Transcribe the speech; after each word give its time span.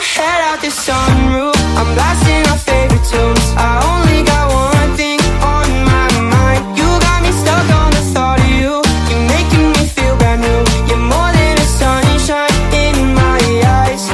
my 0.00 0.06
head 0.06 0.40
out 0.48 0.60
the 0.62 0.68
sunroof. 0.68 1.54
I'm 1.76 1.94
blasting 1.94 2.42
our 2.50 2.56
favorite 2.56 3.04
tunes. 3.12 3.46
I 3.68 3.70
only 3.90 4.24
got 4.24 4.44
one 4.48 4.96
thing 4.96 5.20
on 5.54 5.68
my 5.92 6.08
mind. 6.34 6.62
You 6.78 6.88
got 7.06 7.20
me 7.22 7.30
stuck 7.42 7.66
on 7.80 7.90
the 7.90 8.04
thought 8.14 8.40
of 8.40 8.50
you. 8.60 8.80
You're 9.10 9.26
making 9.36 9.66
me 9.76 9.84
feel 9.94 10.16
brand 10.16 10.40
new. 10.40 10.60
You're 10.88 11.04
more 11.14 11.30
than 11.36 11.54
a 11.66 11.68
sunshine 11.80 12.56
in 12.72 13.14
my 13.14 13.40
eyes. 13.82 14.04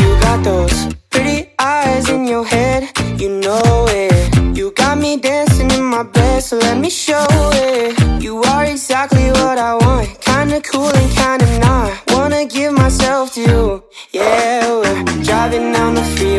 You 0.00 0.08
got 0.20 0.44
those 0.44 0.94
pretty 1.08 1.48
eyes 1.58 2.10
in 2.10 2.26
your 2.26 2.44
head. 2.44 2.90
You 3.18 3.40
know 3.40 3.86
it. 3.88 4.12
You 4.54 4.70
got 4.72 4.98
me 4.98 5.16
dancing 5.16 5.70
in 5.70 5.84
my 5.84 6.02
bed, 6.02 6.42
so 6.42 6.58
let 6.58 6.76
me 6.76 6.90
show 6.90 7.26
it. 7.54 8.22
You 8.22 8.42
are 8.42 8.66
exactly 8.66 9.30
what 9.30 9.56
I 9.56 9.72
want. 9.76 10.20
Kinda 10.20 10.60
cool 10.60 10.92
and 11.00 11.10
kinda 11.16 11.48
not. 11.60 11.90
Wanna 12.08 12.44
give 12.44 12.74
myself 12.74 13.32
to 13.36 13.40
you. 13.40 13.79
Driving 15.50 15.72
down 15.72 15.94
the 15.96 16.04
freeway 16.04 16.29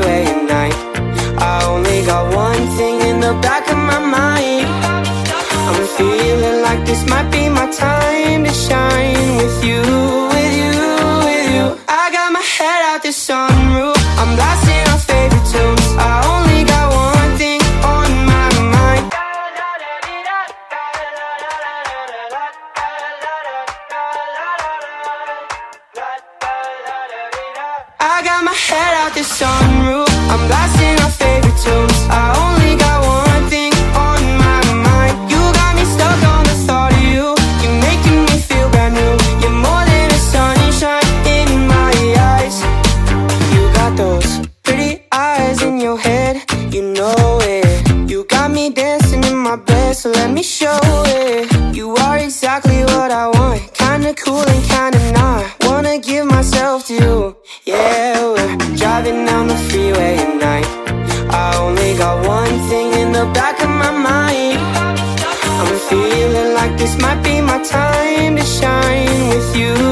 head 28.54 28.94
out 29.02 29.14
the 29.14 29.22
sunroof. 29.22 30.10
I'm 30.32 30.48
blasting 30.48 30.98
our 31.04 31.12
favorite 31.12 31.58
tunes. 31.64 32.00
I 32.10 32.24
only 32.44 32.76
got 32.76 32.98
one 33.04 33.50
thing 33.50 33.72
on 33.96 34.20
my 34.38 34.62
mind. 34.88 35.16
You 35.32 35.42
got 35.60 35.76
me 35.76 35.86
stuck 35.86 36.20
on 36.34 36.44
the 36.44 36.56
thought 36.68 36.94
of 36.94 37.04
you. 37.04 37.36
You're 37.62 37.80
making 37.88 38.20
me 38.30 38.38
feel 38.40 38.70
brand 38.70 38.96
new. 38.96 39.14
You're 39.42 39.58
more 39.68 39.84
than 39.92 40.08
a 40.12 40.22
sunshine 40.34 41.08
in 41.26 41.68
my 41.68 41.94
eyes. 42.36 42.58
You 43.54 43.72
got 43.74 43.96
those 43.98 44.48
pretty 44.64 45.04
eyes 45.12 45.62
in 45.62 45.80
your 45.80 45.98
head. 45.98 46.44
You 46.74 46.94
know 46.94 47.40
it. 47.42 48.10
You 48.10 48.26
got 48.26 48.52
me 48.52 48.70
dancing 48.70 49.24
in 49.24 49.38
my 49.38 49.56
bed 49.56 49.96
So 49.96 50.10
let 50.12 50.30
me 50.32 50.44
show 50.44 50.80
it. 51.06 51.76
You 51.76 51.96
are 51.96 52.18
exactly 52.18 52.84
what 52.84 53.12
I 53.12 53.28
want. 53.28 53.74
Kinda 53.74 54.14
cool 54.16 54.44
and 54.54 54.64
kinda 54.66 55.00
not. 55.14 55.46
Wanna 55.66 56.00
give 56.00 56.26
myself 56.26 56.88
to 56.88 56.94
you. 56.94 57.41
Yeah, 57.64 58.20
we're 58.34 58.76
driving 58.76 59.24
down 59.24 59.48
the 59.48 59.56
freeway 59.56 60.18
at 60.18 60.36
night. 60.36 60.66
I 61.30 61.58
only 61.58 61.96
got 61.96 62.26
one 62.28 62.58
thing 62.70 62.92
in 62.94 63.12
the 63.12 63.26
back 63.36 63.62
of 63.62 63.70
my 63.70 63.92
mind. 63.92 64.58
I'm 64.58 65.78
feeling 65.88 66.56
like 66.56 66.76
this 66.80 67.00
might 67.00 67.22
be 67.22 67.40
my 67.40 67.62
time 67.64 68.36
to 68.36 68.44
shine 68.44 69.30
with 69.30 69.56
you. 69.56 69.91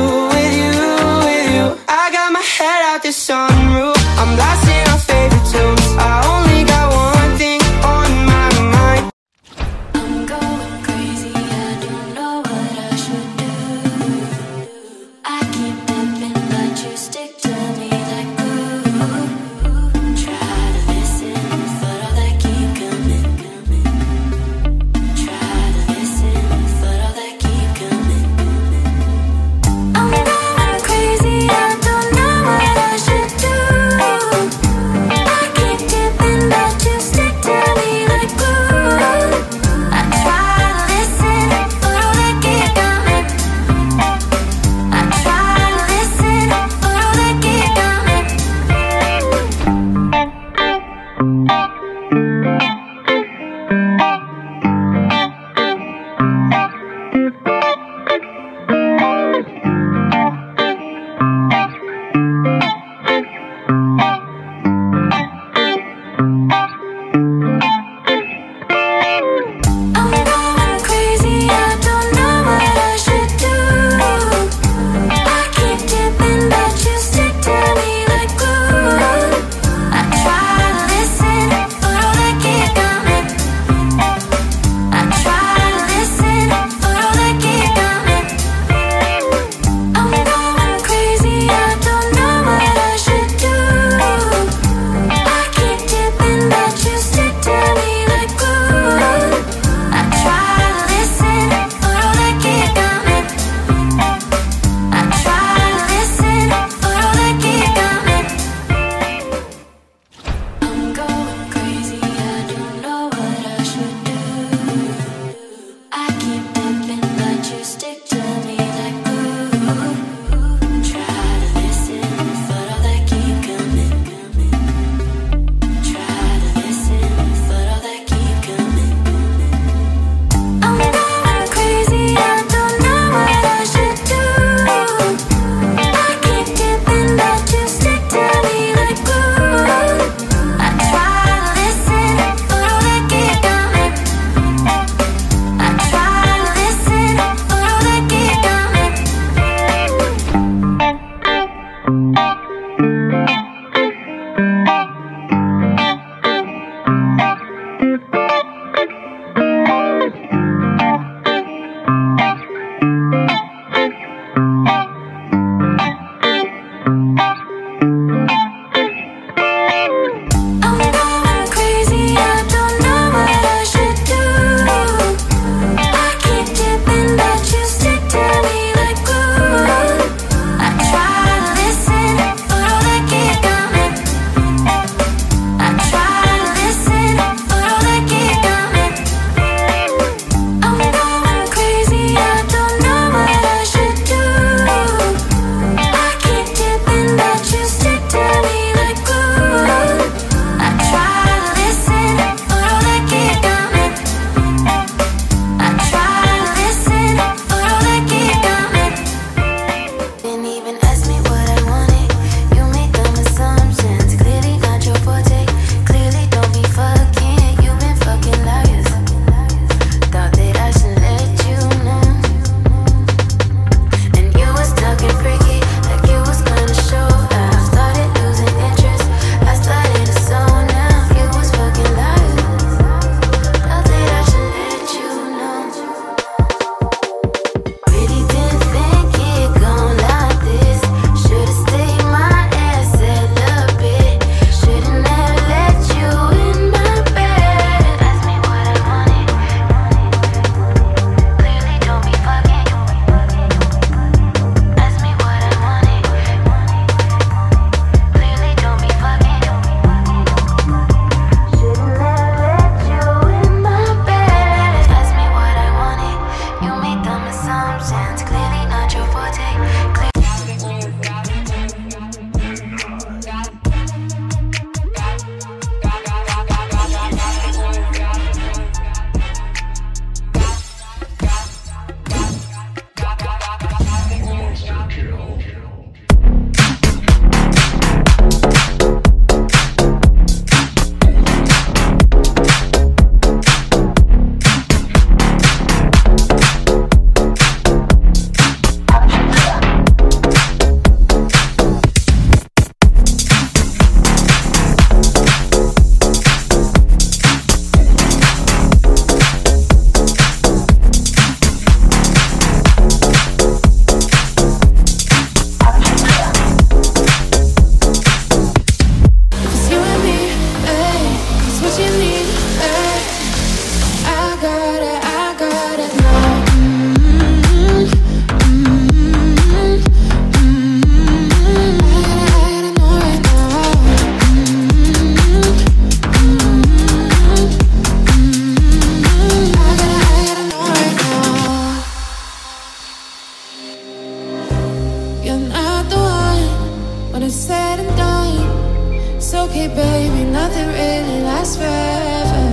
it's 347.29 347.37
said 347.37 347.79
and 347.79 347.95
done, 347.95 349.15
it's 349.15 349.31
okay, 349.35 349.67
baby. 349.67 350.23
Nothing 350.31 350.67
really 350.67 351.21
lasts 351.21 351.57
forever. 351.57 352.45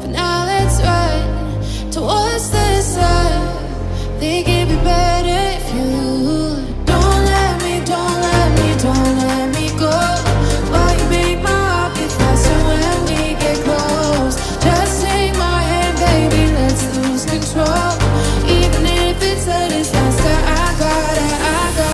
For 0.00 0.08
now, 0.08 0.44
let's 0.44 0.80
run 0.82 1.90
towards 1.92 2.50
the 2.50 2.82
sun. 2.82 4.18
They 4.18 4.40
it'd 4.40 4.82
better. 4.82 5.17